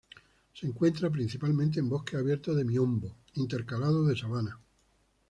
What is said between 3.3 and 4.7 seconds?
intercalados de sabanas.